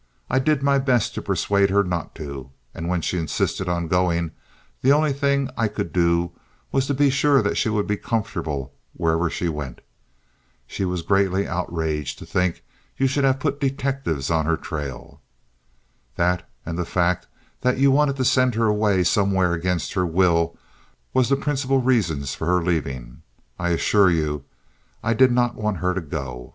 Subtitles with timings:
[0.31, 4.31] I did my best to persuade her not to, and when she insisted on going
[4.81, 6.31] the only thing I could do
[6.71, 9.81] was to be sure she would be comfortable wherever she went.
[10.65, 12.63] She was greatly outraged to think
[12.97, 15.21] you should have put detectives on her trail.
[16.15, 17.27] That, and the fact
[17.59, 20.57] that you wanted to send her away somewhere against her will,
[21.13, 23.21] was the principal reasons for her leaving.
[23.59, 24.45] I assure you
[25.03, 26.49] I did not want her to go.